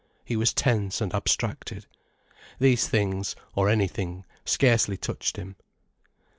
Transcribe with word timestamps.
He 0.25 0.35
was 0.35 0.51
tense 0.51 0.99
and 0.99 1.13
abstracted. 1.13 1.85
These 2.57 2.87
things, 2.87 3.35
or 3.53 3.69
anything, 3.69 4.25
scarcely 4.45 4.97
touched 4.97 5.37
him. 5.37 5.57